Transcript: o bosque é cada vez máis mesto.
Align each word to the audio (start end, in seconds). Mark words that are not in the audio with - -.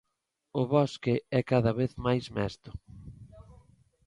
o 0.61 0.63
bosque 0.73 1.13
é 1.39 1.41
cada 1.51 1.71
vez 1.79 1.91
máis 2.05 2.25
mesto. 2.37 2.69